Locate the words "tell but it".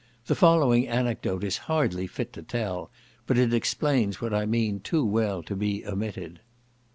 2.41-3.53